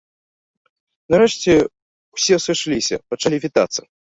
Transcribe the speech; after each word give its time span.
Нарэшце 1.15 1.51
ўсе 2.15 2.35
сышліся, 2.47 2.95
пачалі 3.15 3.37
вітацца. 3.49 3.81